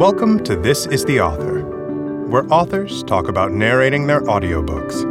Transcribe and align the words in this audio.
Welcome 0.00 0.42
to 0.44 0.56
This 0.56 0.86
is 0.86 1.04
the 1.04 1.20
Author, 1.20 1.60
where 2.26 2.50
authors 2.50 3.02
talk 3.02 3.28
about 3.28 3.52
narrating 3.52 4.06
their 4.06 4.22
audiobooks. 4.22 5.02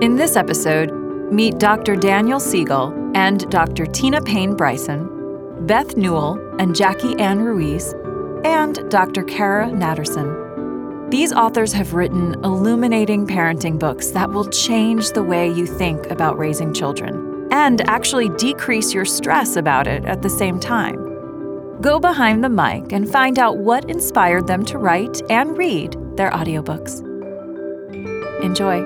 In 0.00 0.14
this 0.14 0.36
episode, 0.36 0.92
meet 1.32 1.58
Dr. 1.58 1.96
Daniel 1.96 2.38
Siegel 2.38 2.94
and 3.16 3.50
Dr. 3.50 3.86
Tina 3.86 4.22
Payne 4.22 4.54
Bryson, 4.54 5.66
Beth 5.66 5.96
Newell 5.96 6.38
and 6.60 6.76
Jackie 6.76 7.18
Ann 7.18 7.40
Ruiz, 7.40 7.96
and 8.44 8.88
Dr. 8.92 9.24
Cara 9.24 9.66
Natterson. 9.70 11.10
These 11.10 11.32
authors 11.32 11.72
have 11.72 11.94
written 11.94 12.34
illuminating 12.44 13.26
parenting 13.26 13.76
books 13.76 14.12
that 14.12 14.30
will 14.30 14.48
change 14.50 15.10
the 15.10 15.22
way 15.24 15.50
you 15.50 15.66
think 15.66 16.08
about 16.12 16.38
raising 16.38 16.72
children 16.72 17.48
and 17.50 17.80
actually 17.88 18.28
decrease 18.28 18.94
your 18.94 19.04
stress 19.04 19.56
about 19.56 19.88
it 19.88 20.04
at 20.04 20.22
the 20.22 20.30
same 20.30 20.60
time. 20.60 21.03
Go 21.84 22.00
behind 22.00 22.42
the 22.42 22.48
mic 22.48 22.94
and 22.94 23.06
find 23.06 23.38
out 23.38 23.58
what 23.58 23.90
inspired 23.90 24.46
them 24.46 24.64
to 24.64 24.78
write 24.78 25.20
and 25.30 25.54
read 25.58 25.92
their 26.16 26.30
audiobooks. 26.30 27.02
Enjoy. 28.42 28.80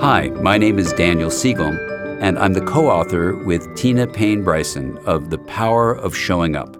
Hi, 0.00 0.30
my 0.40 0.56
name 0.56 0.78
is 0.78 0.94
Daniel 0.94 1.30
Siegel, 1.30 1.76
and 2.22 2.38
I'm 2.38 2.54
the 2.54 2.64
co 2.64 2.88
author 2.88 3.36
with 3.44 3.76
Tina 3.76 4.06
Payne 4.06 4.42
Bryson 4.42 4.96
of 5.04 5.28
The 5.28 5.36
Power 5.36 5.94
of 5.94 6.16
Showing 6.16 6.56
Up. 6.56 6.74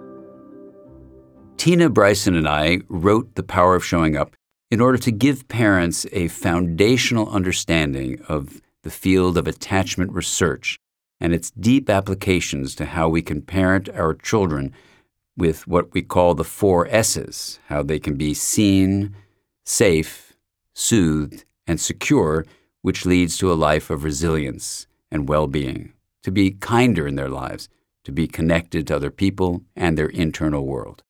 Tina 1.58 1.90
Bryson 1.90 2.34
and 2.34 2.48
I 2.48 2.78
wrote 2.88 3.34
The 3.34 3.42
Power 3.42 3.74
of 3.74 3.84
Showing 3.84 4.16
Up 4.16 4.34
in 4.70 4.80
order 4.80 4.96
to 4.96 5.12
give 5.12 5.48
parents 5.48 6.06
a 6.12 6.28
foundational 6.28 7.28
understanding 7.28 8.22
of 8.26 8.62
the 8.86 8.92
field 8.92 9.36
of 9.36 9.48
attachment 9.48 10.12
research 10.12 10.78
and 11.18 11.34
its 11.34 11.50
deep 11.50 11.90
applications 11.90 12.72
to 12.76 12.84
how 12.84 13.08
we 13.08 13.20
can 13.20 13.42
parent 13.42 13.88
our 13.88 14.14
children 14.14 14.72
with 15.36 15.66
what 15.66 15.92
we 15.92 16.00
call 16.00 16.34
the 16.36 16.44
four 16.44 16.86
S's 16.86 17.58
how 17.66 17.82
they 17.82 17.98
can 17.98 18.14
be 18.14 18.32
seen, 18.32 19.12
safe, 19.64 20.36
soothed, 20.72 21.44
and 21.66 21.80
secure 21.80 22.46
which 22.82 23.04
leads 23.04 23.36
to 23.36 23.52
a 23.52 23.54
life 23.54 23.90
of 23.90 24.04
resilience 24.04 24.86
and 25.10 25.28
well 25.28 25.48
being, 25.48 25.92
to 26.22 26.30
be 26.30 26.52
kinder 26.52 27.08
in 27.08 27.16
their 27.16 27.28
lives, 27.28 27.68
to 28.04 28.12
be 28.12 28.28
connected 28.28 28.86
to 28.86 28.94
other 28.94 29.10
people 29.10 29.62
and 29.74 29.98
their 29.98 30.10
internal 30.10 30.64
world. 30.64 31.02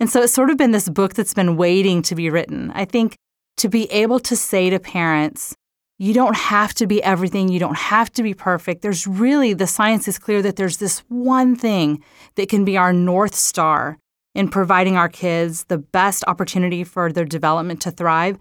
And 0.00 0.08
so 0.08 0.22
it's 0.22 0.32
sort 0.32 0.48
of 0.48 0.56
been 0.56 0.70
this 0.70 0.88
book 0.88 1.12
that's 1.12 1.34
been 1.34 1.58
waiting 1.58 2.00
to 2.02 2.14
be 2.14 2.30
written. 2.30 2.70
I 2.74 2.86
think 2.86 3.16
to 3.58 3.68
be 3.68 3.84
able 3.92 4.20
to 4.20 4.36
say 4.36 4.70
to 4.70 4.78
parents, 4.78 5.54
you 5.98 6.12
don't 6.12 6.36
have 6.36 6.74
to 6.74 6.86
be 6.86 7.02
everything, 7.02 7.48
you 7.48 7.58
don't 7.58 7.78
have 7.78 8.12
to 8.12 8.22
be 8.22 8.34
perfect. 8.34 8.82
There's 8.82 9.06
really, 9.06 9.54
the 9.54 9.66
science 9.66 10.08
is 10.08 10.18
clear 10.18 10.42
that 10.42 10.56
there's 10.56 10.76
this 10.76 11.00
one 11.08 11.56
thing 11.56 12.02
that 12.34 12.48
can 12.48 12.64
be 12.64 12.76
our 12.76 12.92
North 12.92 13.34
Star 13.34 13.98
in 14.34 14.48
providing 14.48 14.96
our 14.96 15.08
kids 15.08 15.64
the 15.64 15.78
best 15.78 16.22
opportunity 16.26 16.84
for 16.84 17.10
their 17.10 17.24
development 17.24 17.80
to 17.82 17.90
thrive 17.90 18.38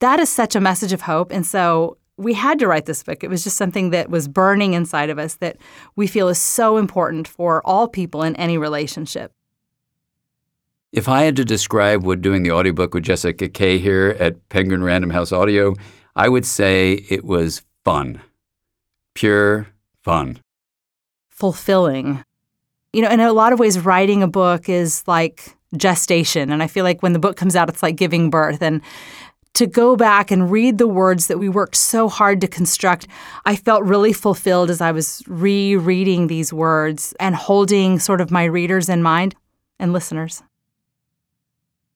that 0.00 0.20
is 0.20 0.28
such 0.28 0.54
a 0.54 0.60
message 0.60 0.92
of 0.92 1.02
hope. 1.02 1.32
And 1.32 1.46
so 1.46 1.96
we 2.16 2.34
had 2.34 2.58
to 2.60 2.68
write 2.68 2.86
this 2.86 3.02
book. 3.02 3.24
It 3.24 3.30
was 3.30 3.42
just 3.42 3.56
something 3.56 3.90
that 3.90 4.10
was 4.10 4.28
burning 4.28 4.74
inside 4.74 5.10
of 5.10 5.18
us 5.18 5.36
that 5.36 5.56
we 5.96 6.06
feel 6.06 6.28
is 6.28 6.38
so 6.38 6.76
important 6.76 7.26
for 7.26 7.66
all 7.66 7.88
people 7.88 8.22
in 8.22 8.36
any 8.36 8.58
relationship. 8.58 9.32
If 10.92 11.08
I 11.08 11.22
had 11.22 11.36
to 11.36 11.44
describe 11.44 12.04
what 12.04 12.20
doing 12.20 12.44
the 12.44 12.52
audiobook 12.52 12.94
with 12.94 13.02
Jessica 13.02 13.48
Kay 13.48 13.78
here 13.78 14.16
at 14.20 14.48
Penguin 14.48 14.84
Random 14.84 15.10
House 15.10 15.32
Audio, 15.32 15.74
I 16.16 16.28
would 16.28 16.46
say 16.46 17.04
it 17.08 17.24
was 17.24 17.62
fun. 17.84 18.20
Pure 19.14 19.68
fun. 20.02 20.40
Fulfilling. 21.28 22.24
You 22.92 23.02
know, 23.02 23.10
in 23.10 23.20
a 23.20 23.32
lot 23.32 23.52
of 23.52 23.58
ways, 23.58 23.78
writing 23.78 24.22
a 24.22 24.28
book 24.28 24.68
is 24.68 25.02
like 25.06 25.56
gestation. 25.76 26.50
And 26.50 26.62
I 26.62 26.66
feel 26.66 26.84
like 26.84 27.02
when 27.02 27.12
the 27.12 27.18
book 27.18 27.36
comes 27.36 27.56
out, 27.56 27.68
it's 27.68 27.82
like 27.82 27.96
giving 27.96 28.30
birth. 28.30 28.62
And 28.62 28.80
to 29.54 29.66
go 29.66 29.96
back 29.96 30.30
and 30.30 30.50
read 30.50 30.78
the 30.78 30.88
words 30.88 31.28
that 31.28 31.38
we 31.38 31.48
worked 31.48 31.76
so 31.76 32.08
hard 32.08 32.40
to 32.40 32.48
construct, 32.48 33.06
I 33.44 33.56
felt 33.56 33.84
really 33.84 34.12
fulfilled 34.12 34.70
as 34.70 34.80
I 34.80 34.92
was 34.92 35.22
rereading 35.26 36.26
these 36.26 36.52
words 36.52 37.14
and 37.20 37.34
holding 37.34 37.98
sort 37.98 38.20
of 38.20 38.30
my 38.30 38.44
readers 38.44 38.88
in 38.88 39.02
mind 39.02 39.34
and 39.78 39.92
listeners. 39.92 40.42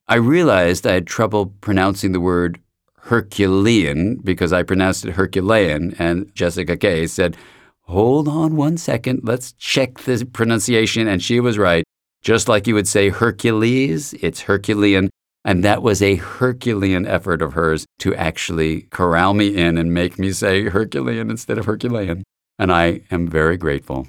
I 0.06 0.16
realized 0.16 0.86
I 0.86 0.94
had 0.94 1.06
trouble 1.06 1.52
pronouncing 1.60 2.12
the 2.12 2.20
word 2.20 2.60
Herculean 3.02 4.16
because 4.16 4.52
I 4.52 4.62
pronounced 4.62 5.04
it 5.04 5.12
Herculean, 5.12 5.94
and 5.98 6.34
Jessica 6.34 6.76
Kay 6.76 7.06
said, 7.06 7.36
Hold 7.82 8.28
on 8.28 8.54
one 8.54 8.76
second, 8.76 9.20
let's 9.22 9.52
check 9.52 10.00
the 10.00 10.28
pronunciation. 10.30 11.08
And 11.08 11.22
she 11.22 11.40
was 11.40 11.56
right. 11.56 11.84
Just 12.20 12.48
like 12.48 12.66
you 12.66 12.74
would 12.74 12.88
say 12.88 13.08
Hercules, 13.08 14.12
it's 14.14 14.42
Herculean. 14.42 15.08
And 15.44 15.64
that 15.64 15.82
was 15.82 16.02
a 16.02 16.16
Herculean 16.16 17.06
effort 17.06 17.40
of 17.40 17.54
hers 17.54 17.86
to 18.00 18.14
actually 18.14 18.82
corral 18.90 19.32
me 19.32 19.56
in 19.56 19.78
and 19.78 19.94
make 19.94 20.18
me 20.18 20.32
say 20.32 20.64
Herculean 20.64 21.30
instead 21.30 21.56
of 21.56 21.64
Herculean. 21.64 22.24
And 22.58 22.70
I 22.70 23.00
am 23.10 23.26
very 23.26 23.56
grateful. 23.56 24.06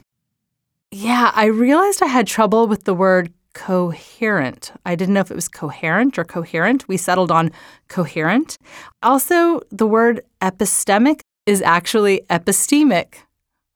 Yeah, 0.92 1.32
I 1.34 1.46
realized 1.46 2.02
I 2.02 2.08
had 2.08 2.28
trouble 2.28 2.68
with 2.68 2.84
the 2.84 2.96
word 2.96 3.32
coherent. 3.54 4.72
I 4.86 4.96
didn't 4.96 5.14
know 5.14 5.22
if 5.22 5.32
it 5.32 5.36
was 5.36 5.48
coherent 5.48 6.18
or 6.18 6.24
coherent. 6.24 6.88
We 6.88 6.98
settled 6.98 7.32
on 7.32 7.52
coherent. 7.88 8.58
Also, 9.02 9.62
the 9.72 9.88
word 9.88 10.22
epistemic 10.42 11.22
is 11.46 11.62
actually 11.62 12.22
epistemic. 12.30 13.16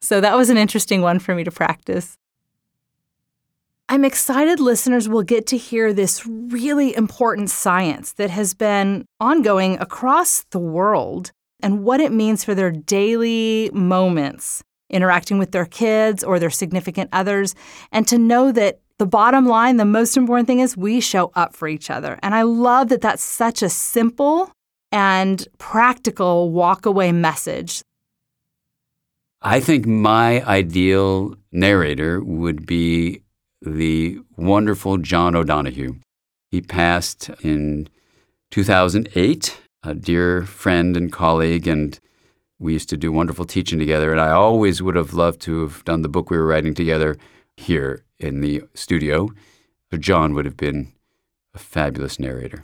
So 0.01 0.21
that 0.21 0.35
was 0.35 0.49
an 0.49 0.57
interesting 0.57 1.01
one 1.01 1.19
for 1.19 1.33
me 1.33 1.43
to 1.43 1.51
practice. 1.51 2.17
I'm 3.89 4.05
excited 4.05 4.59
listeners 4.59 5.09
will 5.09 5.23
get 5.23 5.45
to 5.47 5.57
hear 5.57 5.91
this 5.91 6.25
really 6.25 6.95
important 6.95 7.49
science 7.49 8.13
that 8.13 8.29
has 8.29 8.53
been 8.53 9.05
ongoing 9.19 9.77
across 9.79 10.43
the 10.51 10.59
world 10.59 11.31
and 11.61 11.83
what 11.83 11.99
it 11.99 12.11
means 12.11 12.43
for 12.43 12.55
their 12.55 12.71
daily 12.71 13.69
moments 13.73 14.63
interacting 14.89 15.39
with 15.39 15.51
their 15.51 15.65
kids 15.65 16.23
or 16.23 16.37
their 16.37 16.49
significant 16.49 17.09
others, 17.11 17.55
and 17.91 18.07
to 18.07 18.17
know 18.17 18.51
that 18.51 18.79
the 19.03 19.07
bottom 19.07 19.45
line, 19.45 19.75
the 19.75 19.83
most 19.83 20.15
important 20.15 20.47
thing 20.47 20.61
is 20.61 20.77
we 20.77 21.01
show 21.01 21.29
up 21.35 21.53
for 21.53 21.67
each 21.67 21.89
other. 21.89 22.17
And 22.23 22.33
I 22.33 22.43
love 22.43 22.87
that 22.87 23.01
that's 23.01 23.21
such 23.21 23.61
a 23.61 23.67
simple 23.67 24.49
and 24.93 25.45
practical 25.57 26.51
walk 26.51 26.85
away 26.85 27.11
message. 27.11 27.81
I 29.41 29.59
think 29.59 29.85
my 29.85 30.41
ideal 30.45 31.35
narrator 31.51 32.23
would 32.23 32.65
be 32.65 33.23
the 33.61 34.19
wonderful 34.37 34.99
John 34.99 35.35
O'Donohue. 35.35 35.95
He 36.49 36.61
passed 36.61 37.29
in 37.41 37.89
2008, 38.51 39.59
a 39.83 39.93
dear 39.93 40.43
friend 40.43 40.95
and 40.95 41.11
colleague, 41.11 41.67
and 41.67 41.99
we 42.57 42.71
used 42.71 42.87
to 42.87 42.95
do 42.95 43.11
wonderful 43.11 43.43
teaching 43.43 43.79
together. 43.79 44.13
And 44.13 44.21
I 44.21 44.29
always 44.29 44.81
would 44.81 44.95
have 44.95 45.13
loved 45.13 45.41
to 45.41 45.59
have 45.59 45.83
done 45.83 46.03
the 46.03 46.07
book 46.07 46.29
we 46.29 46.37
were 46.37 46.47
writing 46.47 46.73
together 46.73 47.17
here 47.57 48.03
in 48.19 48.41
the 48.41 48.63
studio. 48.73 49.29
But 49.89 50.01
John 50.01 50.33
would 50.33 50.45
have 50.45 50.57
been 50.57 50.93
a 51.53 51.59
fabulous 51.59 52.19
narrator. 52.19 52.63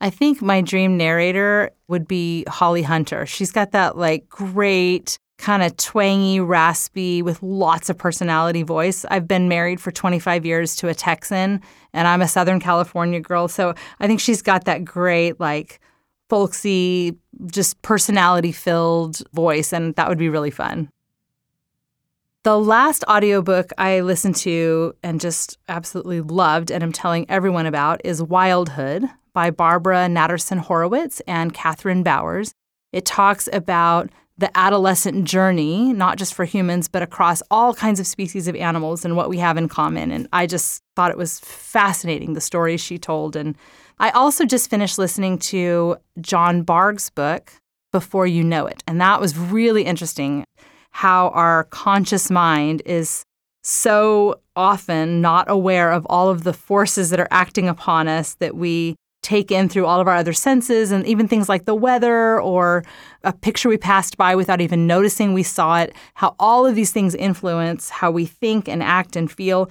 I 0.00 0.10
think 0.10 0.42
my 0.42 0.60
dream 0.60 0.96
narrator 0.96 1.70
would 1.88 2.06
be 2.08 2.44
Holly 2.48 2.82
Hunter. 2.82 3.24
She's 3.24 3.52
got 3.52 3.70
that 3.72 3.96
like 3.96 4.28
great 4.28 5.18
kind 5.38 5.62
of 5.62 5.76
twangy, 5.76 6.40
raspy, 6.40 7.22
with 7.22 7.42
lots 7.42 7.90
of 7.90 7.98
personality 7.98 8.62
voice. 8.62 9.04
I've 9.10 9.26
been 9.26 9.48
married 9.48 9.80
for 9.80 9.90
25 9.90 10.46
years 10.46 10.76
to 10.76 10.88
a 10.88 10.94
Texan, 10.94 11.60
and 11.92 12.08
I'm 12.08 12.22
a 12.22 12.28
Southern 12.28 12.60
California 12.60 13.20
girl. 13.20 13.48
So 13.48 13.74
I 14.00 14.06
think 14.06 14.20
she's 14.20 14.42
got 14.42 14.64
that 14.64 14.84
great, 14.84 15.40
like, 15.40 15.80
folksy, 16.30 17.16
just 17.46 17.80
personality 17.82 18.52
filled 18.52 19.22
voice, 19.32 19.72
and 19.72 19.94
that 19.96 20.08
would 20.08 20.18
be 20.18 20.28
really 20.28 20.50
fun. 20.50 20.88
The 22.44 22.58
last 22.58 23.04
audiobook 23.08 23.70
I 23.78 24.00
listened 24.00 24.36
to 24.36 24.94
and 25.02 25.18
just 25.18 25.56
absolutely 25.66 26.20
loved 26.20 26.70
and 26.70 26.84
I'm 26.84 26.92
telling 26.92 27.24
everyone 27.30 27.64
about 27.64 28.02
is 28.04 28.22
Wildhood 28.22 29.06
by 29.32 29.48
Barbara 29.50 30.08
Natterson 30.08 30.58
Horowitz 30.58 31.22
and 31.26 31.54
Kathryn 31.54 32.04
Bowers. 32.04 32.52
It 32.92 33.06
talks 33.06 33.48
about 33.50 34.10
the 34.36 34.54
adolescent 34.54 35.24
journey, 35.24 35.94
not 35.94 36.18
just 36.18 36.34
for 36.34 36.44
humans, 36.44 36.86
but 36.86 37.00
across 37.00 37.42
all 37.50 37.72
kinds 37.72 37.98
of 37.98 38.06
species 38.06 38.46
of 38.46 38.56
animals 38.56 39.06
and 39.06 39.16
what 39.16 39.30
we 39.30 39.38
have 39.38 39.56
in 39.56 39.66
common. 39.66 40.10
And 40.10 40.28
I 40.30 40.46
just 40.46 40.82
thought 40.96 41.10
it 41.10 41.16
was 41.16 41.40
fascinating, 41.40 42.34
the 42.34 42.42
stories 42.42 42.82
she 42.82 42.98
told. 42.98 43.36
And 43.36 43.56
I 43.98 44.10
also 44.10 44.44
just 44.44 44.68
finished 44.68 44.98
listening 44.98 45.38
to 45.38 45.96
John 46.20 46.62
Bargh's 46.62 47.08
book, 47.08 47.54
Before 47.90 48.26
You 48.26 48.44
Know 48.44 48.66
It. 48.66 48.82
And 48.86 49.00
that 49.00 49.18
was 49.18 49.34
really 49.34 49.84
interesting 49.84 50.44
how 50.94 51.30
our 51.30 51.64
conscious 51.64 52.30
mind 52.30 52.80
is 52.86 53.24
so 53.64 54.40
often 54.54 55.20
not 55.20 55.44
aware 55.50 55.90
of 55.90 56.06
all 56.08 56.30
of 56.30 56.44
the 56.44 56.52
forces 56.52 57.10
that 57.10 57.18
are 57.18 57.28
acting 57.32 57.68
upon 57.68 58.06
us 58.06 58.34
that 58.36 58.54
we 58.54 58.94
take 59.20 59.50
in 59.50 59.68
through 59.68 59.86
all 59.86 60.00
of 60.00 60.06
our 60.06 60.14
other 60.14 60.32
senses 60.32 60.92
and 60.92 61.04
even 61.04 61.26
things 61.26 61.48
like 61.48 61.64
the 61.64 61.74
weather 61.74 62.40
or 62.40 62.84
a 63.24 63.32
picture 63.32 63.68
we 63.68 63.76
passed 63.76 64.16
by 64.16 64.36
without 64.36 64.60
even 64.60 64.86
noticing 64.86 65.32
we 65.32 65.42
saw 65.42 65.80
it, 65.80 65.92
how 66.14 66.36
all 66.38 66.64
of 66.64 66.76
these 66.76 66.92
things 66.92 67.16
influence 67.16 67.90
how 67.90 68.12
we 68.12 68.24
think 68.24 68.68
and 68.68 68.80
act 68.80 69.16
and 69.16 69.32
feel. 69.32 69.68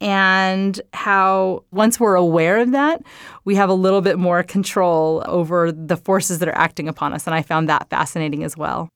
And 0.00 0.80
how 0.92 1.62
once 1.70 2.00
we're 2.00 2.16
aware 2.16 2.58
of 2.58 2.72
that, 2.72 3.00
we 3.44 3.54
have 3.54 3.68
a 3.68 3.74
little 3.74 4.00
bit 4.00 4.18
more 4.18 4.42
control 4.42 5.22
over 5.26 5.70
the 5.70 5.96
forces 5.96 6.40
that 6.40 6.48
are 6.48 6.58
acting 6.58 6.88
upon 6.88 7.12
us. 7.12 7.28
And 7.28 7.34
I 7.34 7.42
found 7.42 7.68
that 7.68 7.88
fascinating 7.90 8.42
as 8.42 8.56
well. 8.56 8.90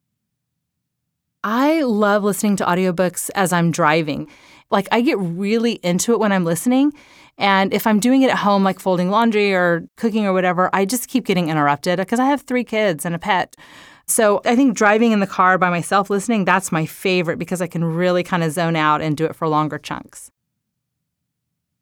I 1.50 1.81
love 1.81 2.25
listening 2.25 2.56
to 2.56 2.67
audiobooks 2.67 3.31
as 3.35 3.55
I'm 3.55 3.71
driving. 3.71 4.29
Like, 4.71 4.87
I 4.93 5.00
get 5.00 5.17
really 5.19 5.81
into 5.83 6.12
it 6.12 6.21
when 6.21 6.31
I'm 6.31 6.45
listening. 6.45 6.93
And 7.39 7.73
if 7.73 7.87
I'm 7.87 8.00
doing 8.00 8.21
it 8.21 8.29
at 8.29 8.37
home, 8.37 8.65
like 8.65 8.79
folding 8.79 9.09
laundry 9.09 9.55
or 9.55 9.89
cooking 9.97 10.27
or 10.27 10.35
whatever, 10.35 10.69
I 10.75 10.85
just 10.85 11.09
keep 11.09 11.25
getting 11.25 11.49
interrupted 11.49 11.97
because 11.97 12.21
I 12.21 12.27
have 12.27 12.43
three 12.43 12.65
kids 12.65 13.06
and 13.06 13.15
a 13.15 13.19
pet. 13.19 13.56
So 14.05 14.43
I 14.45 14.56
think 14.56 14.77
driving 14.77 15.12
in 15.12 15.21
the 15.21 15.27
car 15.27 15.56
by 15.56 15.71
myself 15.71 16.11
listening, 16.11 16.45
that's 16.45 16.71
my 16.71 16.85
favorite 16.85 17.39
because 17.39 17.62
I 17.62 17.67
can 17.67 17.83
really 17.83 18.23
kind 18.23 18.45
of 18.45 18.53
zone 18.53 18.77
out 18.77 19.00
and 19.00 19.17
do 19.17 19.25
it 19.25 19.35
for 19.35 19.49
longer 19.49 19.79
chunks. 19.79 20.31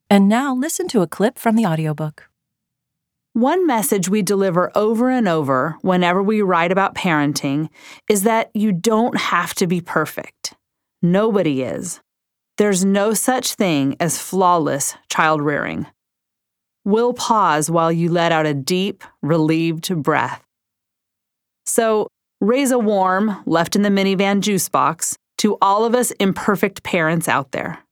And 0.09 0.29
now 0.29 0.55
listen 0.55 0.87
to 0.87 1.01
a 1.01 1.07
clip 1.07 1.37
from 1.37 1.57
the 1.57 1.65
audiobook. 1.65 2.29
One 3.37 3.67
message 3.67 4.09
we 4.09 4.23
deliver 4.23 4.71
over 4.73 5.11
and 5.11 5.27
over 5.27 5.77
whenever 5.83 6.23
we 6.23 6.41
write 6.41 6.71
about 6.71 6.95
parenting 6.95 7.69
is 8.09 8.23
that 8.23 8.49
you 8.55 8.71
don't 8.71 9.15
have 9.15 9.53
to 9.57 9.67
be 9.67 9.79
perfect. 9.79 10.55
Nobody 11.03 11.61
is. 11.61 12.01
There's 12.57 12.83
no 12.83 13.13
such 13.13 13.53
thing 13.53 13.95
as 13.99 14.19
flawless 14.19 14.95
child 15.11 15.43
rearing. 15.43 15.85
We'll 16.83 17.13
pause 17.13 17.69
while 17.69 17.91
you 17.91 18.09
let 18.09 18.31
out 18.31 18.47
a 18.47 18.55
deep, 18.55 19.03
relieved 19.21 19.95
breath. 20.01 20.43
So, 21.63 22.07
raise 22.41 22.71
a 22.71 22.79
warm, 22.79 23.43
left 23.45 23.75
in 23.75 23.83
the 23.83 23.89
minivan 23.89 24.41
juice 24.41 24.67
box 24.67 25.15
to 25.37 25.59
all 25.61 25.85
of 25.85 25.93
us 25.93 26.09
imperfect 26.19 26.81
parents 26.81 27.27
out 27.27 27.51
there. 27.51 27.83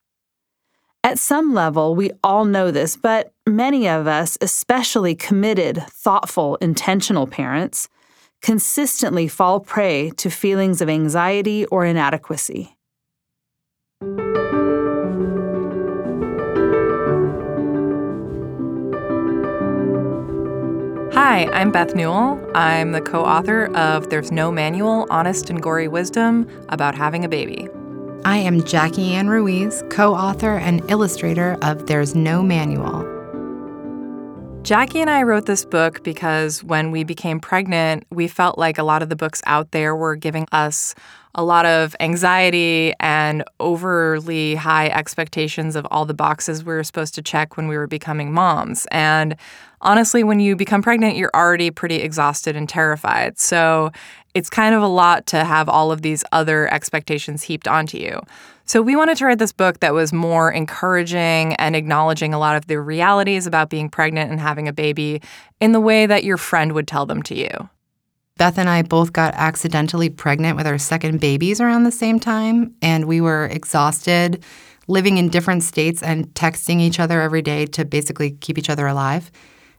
At 1.05 1.19
some 1.19 1.53
level, 1.53 1.93
we 1.93 2.09
all 2.23 2.45
know 2.45 2.71
this, 2.71 2.97
but 2.97 3.31
many 3.47 3.87
of 3.87 4.07
us, 4.07 4.39
especially 4.41 5.13
committed, 5.13 5.83
thoughtful, 5.87 6.55
intentional 6.55 7.27
parents, 7.27 7.89
consistently 8.41 9.27
fall 9.27 9.59
prey 9.59 10.09
to 10.17 10.31
feelings 10.31 10.81
of 10.81 10.89
anxiety 10.89 11.67
or 11.67 11.85
inadequacy. 11.85 12.75
Hi, 21.13 21.47
I'm 21.53 21.71
Beth 21.71 21.93
Newell. 21.93 22.41
I'm 22.55 22.93
the 22.93 23.01
co 23.01 23.23
author 23.23 23.65
of 23.75 24.09
There's 24.09 24.31
No 24.31 24.51
Manual 24.51 25.05
Honest 25.11 25.51
and 25.51 25.61
Gory 25.61 25.87
Wisdom 25.87 26.47
About 26.69 26.95
Having 26.95 27.25
a 27.25 27.29
Baby. 27.29 27.69
I 28.25 28.37
am 28.37 28.63
Jackie 28.63 29.13
Ann 29.13 29.27
Ruiz, 29.27 29.83
co 29.91 30.15
author 30.15 30.57
and 30.57 30.81
illustrator 30.89 31.59
of 31.61 31.85
There's 31.85 32.15
No 32.15 32.41
Manual. 32.41 33.05
Jackie 34.63 34.99
and 34.99 35.11
I 35.11 35.21
wrote 35.21 35.45
this 35.45 35.63
book 35.63 36.01
because 36.01 36.63
when 36.63 36.89
we 36.89 37.03
became 37.03 37.39
pregnant, 37.39 38.03
we 38.09 38.27
felt 38.27 38.57
like 38.57 38.79
a 38.79 38.83
lot 38.83 39.03
of 39.03 39.09
the 39.09 39.15
books 39.15 39.43
out 39.45 39.69
there 39.73 39.95
were 39.95 40.15
giving 40.15 40.47
us 40.51 40.95
a 41.35 41.43
lot 41.43 41.65
of 41.65 41.95
anxiety 41.99 42.93
and 42.99 43.43
overly 43.59 44.55
high 44.55 44.87
expectations 44.87 45.75
of 45.75 45.85
all 45.91 46.05
the 46.05 46.13
boxes 46.13 46.63
we 46.63 46.73
were 46.73 46.83
supposed 46.83 47.13
to 47.15 47.21
check 47.21 47.57
when 47.57 47.67
we 47.67 47.77
were 47.77 47.87
becoming 47.87 48.31
moms. 48.33 48.87
And 48.89 49.35
honestly, 49.81 50.23
when 50.23 50.39
you 50.39 50.55
become 50.55 50.81
pregnant, 50.81 51.17
you're 51.17 51.35
already 51.35 51.69
pretty 51.71 51.97
exhausted 51.97 52.55
and 52.55 52.67
terrified. 52.67 53.37
So 53.37 53.91
it's 54.33 54.49
kind 54.49 54.73
of 54.73 54.81
a 54.81 54.87
lot 54.87 55.27
to 55.27 55.43
have 55.43 55.69
all 55.69 55.91
of 55.91 56.01
these 56.01 56.23
other 56.31 56.73
expectations 56.73 57.43
heaped 57.43 57.67
onto 57.67 57.97
you. 57.97 58.21
So 58.65 58.81
we 58.81 58.95
wanted 58.95 59.17
to 59.17 59.25
write 59.25 59.37
this 59.37 59.51
book 59.51 59.81
that 59.81 59.93
was 59.93 60.11
more 60.11 60.51
encouraging 60.51 61.53
and 61.55 61.75
acknowledging 61.75 62.33
a 62.33 62.39
lot 62.39 62.55
of 62.55 62.65
the 62.65 62.79
realities 62.79 63.45
about 63.45 63.69
being 63.69 63.89
pregnant 63.89 64.31
and 64.31 64.39
having 64.39 64.67
a 64.67 64.73
baby 64.73 65.21
in 65.59 65.71
the 65.71 65.79
way 65.79 66.07
that 66.07 66.23
your 66.23 66.37
friend 66.37 66.71
would 66.73 66.87
tell 66.87 67.05
them 67.05 67.21
to 67.23 67.35
you. 67.35 67.69
Beth 68.37 68.57
and 68.57 68.69
I 68.69 68.81
both 68.81 69.13
got 69.13 69.33
accidentally 69.35 70.09
pregnant 70.09 70.57
with 70.57 70.67
our 70.67 70.77
second 70.77 71.21
babies 71.21 71.61
around 71.61 71.83
the 71.83 71.91
same 71.91 72.19
time, 72.19 72.75
and 72.81 73.05
we 73.05 73.21
were 73.21 73.45
exhausted, 73.45 74.43
living 74.89 75.17
in 75.17 75.29
different 75.29 75.63
states 75.63 76.03
and 76.03 76.27
texting 76.33 76.81
each 76.81 76.99
other 76.99 77.21
every 77.21 77.41
day 77.41 77.65
to 77.67 77.85
basically 77.85 78.31
keep 78.31 78.57
each 78.57 78.69
other 78.69 78.87
alive. 78.87 79.31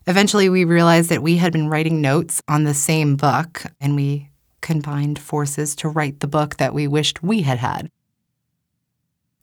Eventually, 0.07 0.49
we 0.49 0.65
realized 0.65 1.11
that 1.11 1.23
we 1.23 1.37
had 1.37 1.53
been 1.53 1.69
writing 1.69 2.01
notes 2.01 2.41
on 2.49 2.65
the 2.65 2.73
same 2.73 3.15
book, 3.15 3.65
and 3.79 3.95
we 3.95 4.31
combined 4.63 5.19
forces 5.19 5.77
to 5.77 5.89
write 5.91 6.21
the 6.21 6.27
book 6.27 6.57
that 6.57 6.73
we 6.73 6.89
wished 6.89 7.23
we 7.23 7.43
had 7.43 7.59
had. 7.59 7.91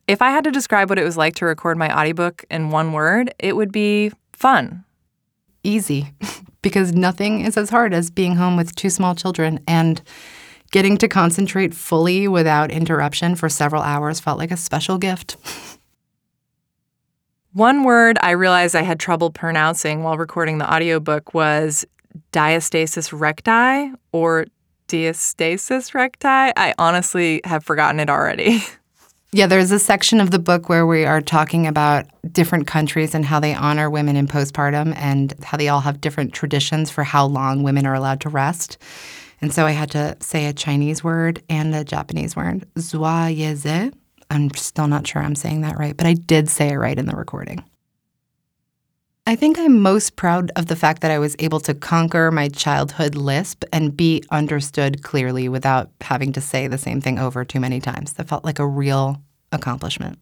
If 0.07 0.23
I 0.23 0.31
had 0.31 0.43
to 0.45 0.51
describe 0.51 0.89
what 0.89 0.97
it 0.97 1.05
was 1.05 1.17
like 1.17 1.35
to 1.35 1.45
record 1.45 1.77
my 1.77 1.95
audiobook 1.95 2.45
in 2.49 2.71
one 2.71 2.93
word, 2.93 3.31
it 3.37 3.55
would 3.55 3.71
be 3.71 4.11
fun. 4.33 4.85
Easy. 5.63 6.13
because 6.63 6.93
nothing 6.93 7.41
is 7.41 7.55
as 7.57 7.69
hard 7.69 7.93
as 7.93 8.09
being 8.09 8.37
home 8.37 8.57
with 8.57 8.75
two 8.75 8.89
small 8.89 9.13
children 9.13 9.59
and 9.67 10.01
getting 10.71 10.97
to 10.97 11.07
concentrate 11.07 11.75
fully 11.75 12.27
without 12.27 12.71
interruption 12.71 13.35
for 13.35 13.47
several 13.47 13.83
hours 13.83 14.19
felt 14.19 14.39
like 14.39 14.49
a 14.49 14.57
special 14.57 14.97
gift. 14.97 15.37
One 17.51 17.83
word 17.83 18.17
I 18.21 18.31
realized 18.31 18.75
I 18.75 18.81
had 18.81 18.99
trouble 18.99 19.29
pronouncing 19.29 20.01
while 20.01 20.17
recording 20.17 20.57
the 20.57 20.73
audiobook 20.73 21.35
was 21.35 21.85
diastasis 22.31 23.13
recti 23.17 23.93
or 24.11 24.47
diastasis 24.87 25.93
recti. 25.93 26.27
I 26.27 26.73
honestly 26.79 27.41
have 27.43 27.63
forgotten 27.63 27.99
it 27.99 28.09
already. 28.09 28.63
Yeah, 29.35 29.47
there's 29.47 29.71
a 29.71 29.79
section 29.79 30.21
of 30.21 30.29
the 30.29 30.37
book 30.37 30.69
where 30.69 30.85
we 30.85 31.05
are 31.05 31.19
talking 31.19 31.65
about 31.65 32.05
different 32.31 32.67
countries 32.67 33.15
and 33.15 33.25
how 33.25 33.39
they 33.39 33.55
honor 33.55 33.89
women 33.89 34.15
in 34.15 34.27
postpartum 34.27 34.95
and 34.95 35.33
how 35.43 35.57
they 35.57 35.69
all 35.69 35.81
have 35.81 35.99
different 35.99 36.33
traditions 36.33 36.91
for 36.91 37.03
how 37.03 37.25
long 37.25 37.63
women 37.63 37.87
are 37.87 37.95
allowed 37.95 38.21
to 38.21 38.29
rest. 38.29 38.77
And 39.41 39.51
so 39.51 39.65
I 39.65 39.71
had 39.71 39.89
to 39.91 40.15
say 40.19 40.45
a 40.45 40.53
Chinese 40.53 41.03
word 41.03 41.41
and 41.49 41.73
a 41.73 41.83
Japanese 41.83 42.35
word, 42.35 42.67
zhuayeze. 42.75 43.91
I'm 44.29 44.51
still 44.51 44.87
not 44.87 45.07
sure 45.07 45.23
I'm 45.23 45.33
saying 45.33 45.61
that 45.61 45.79
right, 45.79 45.97
but 45.97 46.05
I 46.05 46.13
did 46.13 46.47
say 46.47 46.69
it 46.69 46.77
right 46.77 46.99
in 46.99 47.07
the 47.07 47.15
recording. 47.15 47.63
I 49.25 49.37
think 49.37 49.57
I'm 49.57 49.79
most 49.79 50.17
proud 50.17 50.51
of 50.57 50.65
the 50.65 50.75
fact 50.75 51.01
that 51.01 51.11
I 51.11 51.17
was 51.17 51.37
able 51.39 51.61
to 51.61 51.73
conquer 51.73 52.29
my 52.29 52.49
childhood 52.49 53.15
lisp 53.15 53.63
and 53.71 53.95
be 53.95 54.21
understood 54.31 55.01
clearly 55.01 55.47
without 55.47 55.89
having 56.01 56.33
to 56.33 56.41
say 56.41 56.67
the 56.67 56.77
same 56.77 56.99
thing 56.99 57.17
over 57.17 57.45
too 57.45 57.61
many 57.61 57.79
times. 57.79 58.13
That 58.13 58.27
felt 58.27 58.43
like 58.43 58.59
a 58.59 58.67
real 58.67 59.21
accomplishment. 59.53 60.19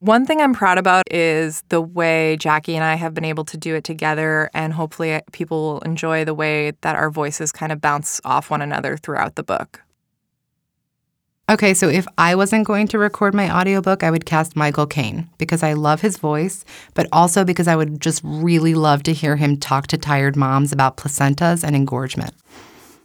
One 0.00 0.26
thing 0.26 0.40
I'm 0.40 0.52
proud 0.52 0.78
about 0.78 1.04
is 1.12 1.62
the 1.68 1.80
way 1.80 2.36
Jackie 2.36 2.74
and 2.74 2.82
I 2.82 2.96
have 2.96 3.14
been 3.14 3.24
able 3.24 3.44
to 3.44 3.56
do 3.56 3.76
it 3.76 3.84
together, 3.84 4.50
and 4.52 4.72
hopefully, 4.72 5.20
people 5.30 5.62
will 5.62 5.80
enjoy 5.82 6.24
the 6.24 6.34
way 6.34 6.72
that 6.80 6.96
our 6.96 7.08
voices 7.08 7.52
kind 7.52 7.70
of 7.70 7.80
bounce 7.80 8.20
off 8.24 8.50
one 8.50 8.62
another 8.62 8.96
throughout 8.96 9.36
the 9.36 9.44
book. 9.44 9.80
Okay, 11.48 11.74
so 11.74 11.88
if 11.88 12.06
I 12.18 12.34
wasn't 12.34 12.66
going 12.66 12.88
to 12.88 12.98
record 12.98 13.34
my 13.34 13.54
audiobook, 13.54 14.02
I 14.02 14.10
would 14.10 14.24
cast 14.24 14.56
Michael 14.56 14.86
Caine 14.86 15.28
because 15.38 15.62
I 15.62 15.74
love 15.74 16.00
his 16.00 16.16
voice, 16.16 16.64
but 16.94 17.06
also 17.12 17.44
because 17.44 17.68
I 17.68 17.76
would 17.76 18.00
just 18.00 18.22
really 18.24 18.74
love 18.74 19.02
to 19.04 19.12
hear 19.12 19.36
him 19.36 19.56
talk 19.56 19.86
to 19.88 19.98
tired 19.98 20.34
moms 20.34 20.72
about 20.72 20.96
placentas 20.96 21.62
and 21.62 21.76
engorgement. 21.76 22.32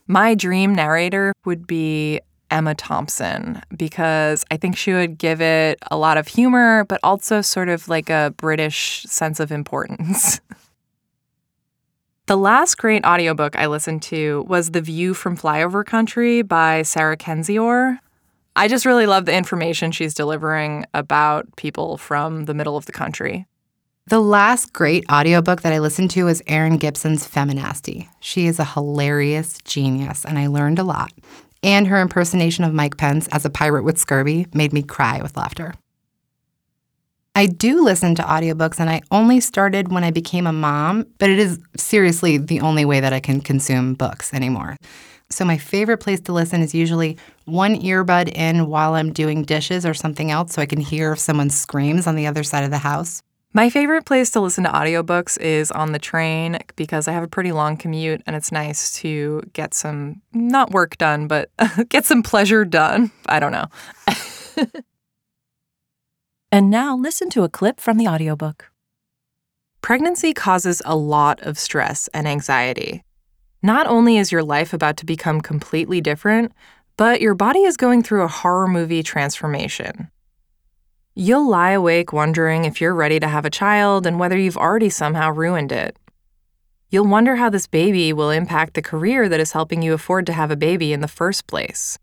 My 0.08 0.34
dream 0.34 0.74
narrator 0.74 1.34
would 1.46 1.68
be 1.68 2.22
Emma 2.50 2.76
Thompson 2.76 3.62
because 3.76 4.46
I 4.52 4.58
think 4.58 4.78
she 4.78 4.94
would 4.94 5.18
give 5.18 5.42
it 5.42 5.80
a 5.90 5.98
lot 5.98 6.18
of 6.18 6.28
humor, 6.28 6.86
but 6.86 7.00
also 7.04 7.42
sort 7.42 7.70
of 7.70 7.88
like 7.88 8.10
a 8.10 8.34
British 8.38 9.04
sense 9.04 9.40
of 9.40 9.52
importance. 9.52 10.40
the 12.28 12.38
last 12.38 12.78
great 12.78 13.06
audiobook 13.06 13.56
I 13.56 13.68
listened 13.68 14.02
to 14.04 14.46
was 14.48 14.72
The 14.72 14.82
View 14.82 15.14
from 15.14 15.38
Flyover 15.38 15.86
Country 15.86 16.42
by 16.42 16.82
Sarah 16.82 17.18
Kendzior. 17.18 18.00
I 18.56 18.68
just 18.68 18.86
really 18.86 19.06
love 19.06 19.26
the 19.26 19.36
information 19.36 19.92
she's 19.92 20.14
delivering 20.14 20.86
about 20.94 21.56
people 21.58 21.98
from 21.98 22.46
the 22.46 22.54
middle 22.54 22.76
of 22.76 22.88
the 22.88 22.92
country. 22.92 23.46
The 24.08 24.22
last 24.22 24.72
great 24.72 25.04
audiobook 25.12 25.64
that 25.64 25.74
I 25.74 25.80
listened 25.80 26.12
to 26.12 26.24
was 26.24 26.42
Erin 26.48 26.78
Gibson's 26.78 27.28
Feminasty. 27.28 28.08
She 28.22 28.48
is 28.48 28.58
a 28.58 28.64
hilarious 28.64 29.58
genius, 29.66 30.24
and 30.24 30.40
I 30.40 30.48
learned 30.48 30.80
a 30.80 30.86
lot. 30.86 31.12
And 31.68 31.86
her 31.88 32.02
impersonation 32.02 32.64
of 32.64 32.74
Mike 32.74 32.96
Pence 32.96 33.28
as 33.28 33.44
a 33.44 33.50
pirate 33.50 33.84
with 33.84 33.98
scurvy 33.98 34.48
made 34.54 34.72
me 34.72 34.82
cry 34.82 35.20
with 35.22 35.36
laughter. 35.36 35.74
I 37.36 37.46
do 37.46 37.84
listen 37.84 38.16
to 38.16 38.22
audiobooks, 38.22 38.80
and 38.80 38.90
I 38.90 39.02
only 39.12 39.42
started 39.42 39.92
when 39.92 40.06
I 40.06 40.12
became 40.12 40.48
a 40.48 40.54
mom, 40.54 41.06
but 41.18 41.30
it 41.30 41.38
is 41.38 41.60
seriously 41.76 42.38
the 42.38 42.62
only 42.62 42.86
way 42.86 43.02
that 43.02 43.12
I 43.12 43.20
can 43.20 43.42
consume 43.42 43.96
books 43.96 44.34
anymore. 44.34 44.78
So, 45.30 45.44
my 45.44 45.58
favorite 45.58 45.98
place 45.98 46.22
to 46.22 46.32
listen 46.32 46.62
is 46.62 46.74
usually 46.74 47.18
one 47.44 47.76
earbud 47.76 48.30
in 48.30 48.68
while 48.68 48.94
I'm 48.94 49.12
doing 49.12 49.44
dishes 49.44 49.86
or 49.86 49.94
something 49.94 50.32
else 50.32 50.54
so 50.54 50.62
I 50.62 50.66
can 50.68 50.80
hear 50.80 51.12
if 51.12 51.20
someone 51.20 51.50
screams 51.50 52.08
on 52.08 52.16
the 52.16 52.28
other 52.28 52.44
side 52.44 52.64
of 52.64 52.72
the 52.72 52.78
house. 52.78 53.22
My 53.54 53.70
favorite 53.70 54.06
place 54.06 54.30
to 54.32 54.40
listen 54.40 54.66
to 54.66 54.70
audiobooks 54.70 55.40
is 55.40 55.72
on 55.72 55.92
the 55.92 56.00
train 56.00 56.60
because 56.76 57.08
I 57.08 57.14
have 57.14 57.24
a 57.24 57.28
pretty 57.28 57.52
long 57.52 57.76
commute 57.76 58.22
and 58.28 58.36
it's 58.36 58.52
nice 58.52 58.92
to 59.00 59.42
get 59.54 59.74
some, 59.74 60.22
not 60.34 60.72
work 60.72 60.98
done, 60.98 61.28
but 61.28 61.50
get 61.90 62.06
some 62.06 62.22
pleasure 62.22 62.66
done. 62.66 63.12
I 63.28 63.40
don't 63.40 63.52
know. 63.52 63.66
And 66.52 66.70
now 66.70 66.96
listen 66.96 67.30
to 67.32 67.44
a 67.44 67.50
clip 67.50 67.80
from 67.80 67.98
the 67.98 68.08
audiobook. 68.08 68.72
Pregnancy 69.82 70.34
causes 70.34 70.82
a 70.86 70.96
lot 70.96 71.42
of 71.42 71.60
stress 71.60 72.08
and 72.14 72.28
anxiety. 72.28 73.04
Not 73.62 73.86
only 73.86 74.18
is 74.18 74.32
your 74.32 74.44
life 74.44 74.74
about 74.74 74.98
to 74.98 75.06
become 75.06 75.42
completely 75.42 76.00
different, 76.00 76.54
but 76.96 77.22
your 77.22 77.36
body 77.36 77.60
is 77.64 77.76
going 77.76 78.02
through 78.02 78.24
a 78.24 78.30
horror 78.30 78.68
movie 78.68 79.04
transformation. 79.04 80.10
You'll 81.20 81.50
lie 81.50 81.72
awake 81.72 82.14
wondering 82.14 82.66
if 82.66 82.80
you're 82.80 82.94
ready 82.94 83.20
to 83.20 83.28
have 83.28 83.44
a 83.44 83.50
child 83.50 84.06
and 84.06 84.20
whether 84.20 84.38
you've 84.38 84.56
already 84.56 84.92
somehow 84.92 85.32
ruined 85.32 85.72
it. 85.72 85.98
You'll 86.92 87.08
wonder 87.08 87.38
how 87.38 87.50
this 87.50 87.66
baby 87.66 88.14
will 88.14 88.30
impact 88.30 88.76
the 88.76 88.84
career 88.84 89.28
that 89.28 89.40
is 89.40 89.54
helping 89.54 89.82
you 89.82 89.96
afford 89.96 90.28
to 90.28 90.34
have 90.34 90.52
a 90.52 90.56
baby 90.56 90.94
in 90.94 91.00
the 91.00 91.08
first 91.08 91.48
place. 91.48 91.98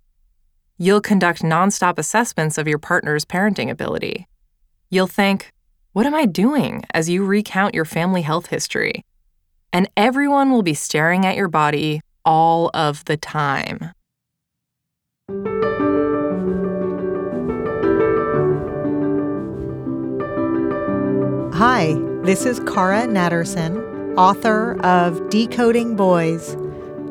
You'll 0.78 1.00
conduct 1.00 1.42
nonstop 1.42 1.96
assessments 1.96 2.58
of 2.58 2.66
your 2.66 2.80
partner's 2.80 3.24
parenting 3.24 3.70
ability. 3.70 4.26
You'll 4.90 5.06
think, 5.06 5.52
What 5.92 6.06
am 6.06 6.14
I 6.16 6.26
doing? 6.26 6.82
as 6.92 7.08
you 7.08 7.24
recount 7.24 7.72
your 7.72 7.84
family 7.84 8.22
health 8.22 8.46
history. 8.46 9.04
And 9.72 9.88
everyone 9.96 10.50
will 10.50 10.64
be 10.64 10.74
staring 10.74 11.24
at 11.24 11.36
your 11.36 11.46
body 11.46 12.00
all 12.24 12.68
of 12.74 13.04
the 13.04 13.16
time. 13.16 13.92
Hi, 21.54 21.94
this 22.24 22.46
is 22.46 22.58
Cara 22.58 23.06
Natterson, 23.06 24.16
author 24.18 24.76
of 24.80 25.30
Decoding 25.30 25.94
Boys 25.94 26.56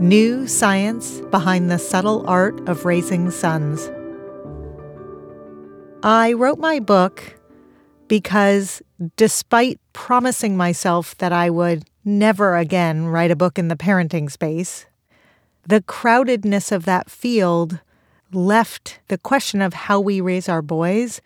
New 0.02 0.50
Science 0.50 1.22
Behind 1.32 1.72
the 1.72 1.80
Subtle 1.80 2.28
Art 2.28 2.60
of 2.68 2.84
Raising 2.84 3.32
Sons. 3.32 3.90
I 6.04 6.34
wrote 6.34 6.60
my 6.60 6.82
book 6.82 7.40
because, 8.10 8.82
despite 9.16 9.80
promising 9.94 10.58
myself 10.58 11.18
that 11.20 11.32
I 11.32 11.50
would 11.50 11.86
never 12.04 12.58
again 12.58 13.06
write 13.06 13.32
a 13.32 13.38
book 13.38 13.58
in 13.58 13.70
the 13.70 13.78
parenting 13.78 14.30
space, 14.30 14.86
the 15.66 15.80
crowdedness 15.80 16.70
of 16.74 16.84
that 16.84 17.10
field 17.10 17.80
left 18.34 19.00
the 19.08 19.18
question 19.18 19.62
of 19.62 19.74
how 19.74 20.02
we 20.02 20.20
raise 20.20 20.50
our 20.50 20.62
boys 20.62 21.22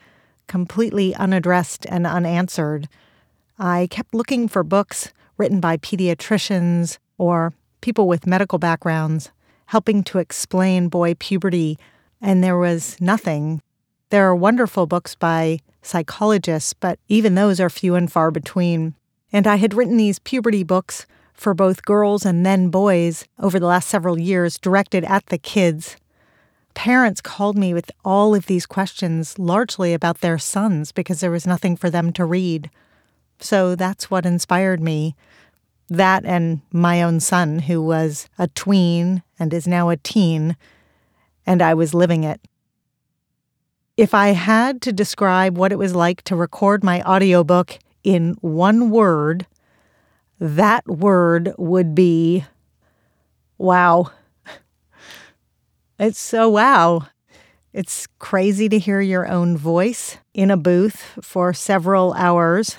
completely 0.47 1.15
unaddressed 1.15 1.85
and 1.89 2.05
unanswered. 2.05 2.87
I 3.59 3.87
kept 3.89 4.13
looking 4.13 4.47
for 4.47 4.63
books 4.63 5.11
written 5.37 5.59
by 5.59 5.77
pediatricians 5.77 6.97
or 7.17 7.53
people 7.81 8.07
with 8.07 8.27
medical 8.27 8.59
backgrounds 8.59 9.31
helping 9.67 10.03
to 10.03 10.17
explain 10.17 10.89
boy 10.89 11.13
puberty, 11.15 11.77
and 12.21 12.43
there 12.43 12.57
was 12.57 12.99
nothing. 12.99 13.61
There 14.09 14.27
are 14.27 14.35
wonderful 14.35 14.87
books 14.87 15.13
by 15.13 15.59
psychologists, 15.81 16.73
but 16.73 16.99
even 17.07 17.35
those 17.35 17.59
are 17.59 17.69
few 17.69 17.95
and 17.95 18.11
far 18.11 18.31
between. 18.31 18.95
And 19.31 19.45
I 19.45 19.57
had 19.57 19.73
written 19.73 19.97
these 19.97 20.19
puberty 20.19 20.63
books 20.63 21.05
for 21.33 21.53
both 21.53 21.85
girls 21.85 22.25
and 22.25 22.45
then 22.45 22.69
boys 22.69 23.25
over 23.39 23.59
the 23.59 23.67
last 23.67 23.89
several 23.89 24.17
years, 24.17 24.57
directed 24.57 25.03
at 25.03 25.25
the 25.27 25.37
kids. 25.37 25.97
Parents 26.73 27.21
called 27.21 27.57
me 27.57 27.73
with 27.73 27.91
all 28.05 28.33
of 28.33 28.45
these 28.45 28.65
questions, 28.65 29.37
largely 29.37 29.93
about 29.93 30.21
their 30.21 30.37
sons, 30.37 30.91
because 30.91 31.19
there 31.19 31.31
was 31.31 31.45
nothing 31.45 31.75
for 31.75 31.89
them 31.89 32.13
to 32.13 32.25
read. 32.25 32.69
So 33.39 33.75
that's 33.75 34.09
what 34.09 34.25
inspired 34.25 34.81
me. 34.81 35.15
That 35.89 36.25
and 36.25 36.61
my 36.71 37.01
own 37.01 37.19
son, 37.19 37.59
who 37.59 37.81
was 37.81 38.27
a 38.37 38.47
tween 38.49 39.23
and 39.39 39.53
is 39.53 39.67
now 39.67 39.89
a 39.89 39.97
teen, 39.97 40.57
and 41.45 41.61
I 41.61 41.73
was 41.73 41.93
living 41.93 42.23
it. 42.23 42.41
If 43.95 44.13
I 44.13 44.29
had 44.29 44.81
to 44.83 44.91
describe 44.91 45.57
what 45.57 45.71
it 45.71 45.79
was 45.79 45.95
like 45.95 46.21
to 46.23 46.35
record 46.35 46.83
my 46.83 47.01
audiobook 47.03 47.79
in 48.03 48.35
one 48.41 48.89
word, 48.89 49.47
that 50.39 50.85
word 50.87 51.53
would 51.57 51.95
be 51.95 52.45
wow. 53.57 54.11
It's 55.99 56.19
so 56.19 56.49
wow. 56.49 57.07
It's 57.73 58.07
crazy 58.19 58.69
to 58.69 58.77
hear 58.77 59.01
your 59.01 59.27
own 59.27 59.57
voice 59.57 60.17
in 60.33 60.51
a 60.51 60.57
booth 60.57 61.17
for 61.21 61.53
several 61.53 62.13
hours 62.13 62.77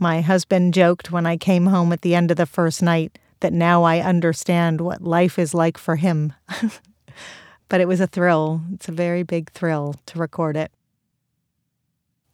my 0.00 0.20
husband 0.20 0.74
joked 0.74 1.10
when 1.10 1.26
I 1.26 1.36
came 1.36 1.66
home 1.66 1.92
at 1.92 2.02
the 2.02 2.14
end 2.14 2.30
of 2.30 2.36
the 2.36 2.46
first 2.46 2.82
night 2.82 3.18
that 3.40 3.52
now 3.52 3.82
I 3.82 4.00
understand 4.00 4.80
what 4.80 5.02
life 5.02 5.38
is 5.38 5.54
like 5.54 5.78
for 5.78 5.96
him. 5.96 6.32
but 7.68 7.80
it 7.80 7.88
was 7.88 8.00
a 8.00 8.06
thrill. 8.06 8.62
It's 8.72 8.88
a 8.88 8.92
very 8.92 9.22
big 9.22 9.50
thrill 9.50 9.94
to 10.06 10.18
record 10.18 10.56
it. 10.56 10.72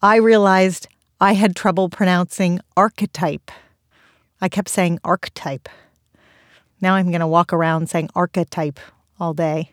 I 0.02 0.16
realized 0.16 0.88
I 1.20 1.32
had 1.32 1.56
trouble 1.56 1.88
pronouncing 1.88 2.60
archetype. 2.76 3.50
I 4.40 4.48
kept 4.48 4.68
saying 4.68 4.98
archetype. 5.04 5.68
Now 6.80 6.94
I'm 6.94 7.08
going 7.08 7.20
to 7.20 7.26
walk 7.26 7.52
around 7.52 7.88
saying 7.88 8.10
archetype 8.14 8.78
all 9.18 9.32
day. 9.32 9.72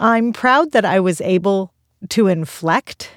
I'm 0.00 0.32
proud 0.32 0.72
that 0.72 0.84
I 0.84 1.00
was 1.00 1.20
able 1.20 1.72
to 2.10 2.26
inflect. 2.26 3.10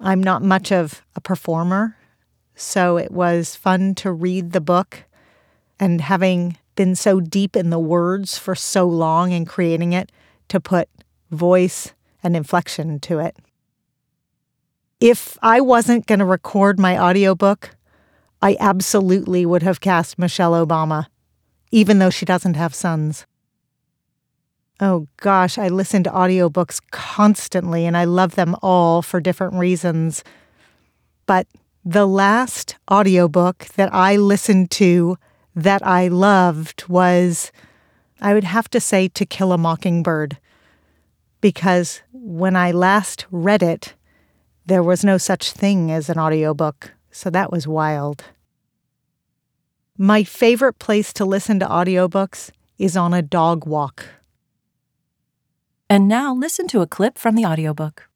I'm 0.00 0.22
not 0.22 0.42
much 0.42 0.72
of 0.72 1.02
a 1.14 1.20
performer, 1.20 1.96
so 2.54 2.96
it 2.96 3.10
was 3.10 3.56
fun 3.56 3.94
to 3.96 4.12
read 4.12 4.52
the 4.52 4.60
book 4.60 5.04
and 5.78 6.00
having 6.00 6.56
been 6.76 6.94
so 6.94 7.20
deep 7.20 7.56
in 7.56 7.70
the 7.70 7.78
words 7.78 8.38
for 8.38 8.54
so 8.54 8.86
long 8.86 9.32
in 9.32 9.44
creating 9.44 9.92
it 9.92 10.10
to 10.48 10.60
put 10.60 10.88
voice 11.30 11.92
and 12.22 12.36
inflection 12.36 12.98
to 13.00 13.18
it. 13.18 13.36
If 15.00 15.36
I 15.42 15.60
wasn't 15.60 16.06
going 16.06 16.20
to 16.20 16.24
record 16.24 16.78
my 16.78 16.98
audiobook, 16.98 17.76
I 18.40 18.56
absolutely 18.60 19.44
would 19.44 19.62
have 19.62 19.80
cast 19.80 20.18
Michelle 20.18 20.52
Obama, 20.52 21.06
even 21.70 21.98
though 21.98 22.10
she 22.10 22.24
doesn't 22.24 22.54
have 22.54 22.74
sons. 22.74 23.26
Oh 24.80 25.06
gosh, 25.18 25.58
I 25.58 25.68
listen 25.68 26.02
to 26.04 26.10
audiobooks 26.10 26.80
constantly 26.90 27.86
and 27.86 27.96
I 27.96 28.04
love 28.04 28.34
them 28.34 28.56
all 28.62 29.02
for 29.02 29.20
different 29.20 29.54
reasons. 29.54 30.24
But 31.26 31.46
the 31.84 32.06
last 32.06 32.76
audiobook 32.90 33.66
that 33.76 33.92
I 33.92 34.16
listened 34.16 34.70
to 34.72 35.18
that 35.54 35.86
I 35.86 36.08
loved 36.08 36.88
was, 36.88 37.52
I 38.20 38.32
would 38.32 38.44
have 38.44 38.70
to 38.70 38.80
say, 38.80 39.08
To 39.08 39.26
Kill 39.26 39.52
a 39.52 39.58
Mockingbird, 39.58 40.38
because 41.40 42.00
when 42.12 42.56
I 42.56 42.72
last 42.72 43.26
read 43.30 43.62
it, 43.62 43.94
there 44.64 44.82
was 44.82 45.04
no 45.04 45.18
such 45.18 45.52
thing 45.52 45.92
as 45.92 46.08
an 46.08 46.18
audiobook, 46.18 46.92
so 47.10 47.28
that 47.28 47.52
was 47.52 47.68
wild. 47.68 48.24
My 49.98 50.24
favorite 50.24 50.78
place 50.78 51.12
to 51.12 51.24
listen 51.26 51.60
to 51.60 51.66
audiobooks 51.66 52.50
is 52.78 52.96
on 52.96 53.12
a 53.12 53.22
dog 53.22 53.66
walk. 53.66 54.06
And 55.90 56.08
now 56.08 56.34
listen 56.34 56.66
to 56.68 56.80
a 56.80 56.86
clip 56.86 57.18
from 57.18 57.34
the 57.34 57.44
audiobook. 57.44 58.08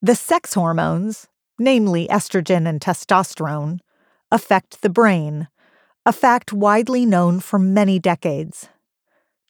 The 0.00 0.14
sex 0.14 0.54
hormones, 0.54 1.26
namely 1.60 2.08
estrogen 2.08 2.66
and 2.66 2.80
testosterone, 2.80 3.78
affect 4.32 4.80
the 4.80 4.88
brain, 4.88 5.46
a 6.06 6.12
fact 6.12 6.54
widely 6.54 7.04
known 7.04 7.38
for 7.38 7.58
many 7.58 7.98
decades. 7.98 8.70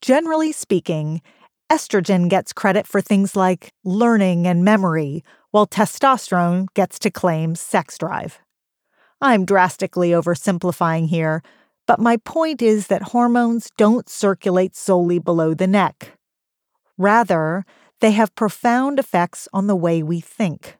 Generally 0.02 0.50
speaking, 0.50 1.22
estrogen 1.70 2.28
gets 2.28 2.52
credit 2.52 2.84
for 2.84 3.00
things 3.00 3.36
like 3.36 3.72
learning 3.84 4.44
and 4.44 4.64
memory, 4.64 5.22
while 5.52 5.68
testosterone 5.68 6.66
gets 6.74 6.98
to 6.98 7.10
claim 7.12 7.54
sex 7.54 7.96
drive. 7.96 8.40
I'm 9.20 9.44
drastically 9.44 10.10
oversimplifying 10.10 11.06
here, 11.06 11.42
but 11.86 12.00
my 12.00 12.16
point 12.16 12.60
is 12.60 12.88
that 12.88 13.14
hormones 13.14 13.70
don't 13.76 14.08
circulate 14.08 14.74
solely 14.74 15.20
below 15.20 15.54
the 15.54 15.68
neck. 15.68 16.18
Rather, 16.98 17.64
they 18.00 18.10
have 18.12 18.34
profound 18.34 18.98
effects 18.98 19.46
on 19.52 19.68
the 19.68 19.76
way 19.76 20.02
we 20.02 20.18
think. 20.18 20.79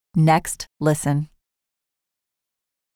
Next 0.15 0.67
Listen. 0.79 1.30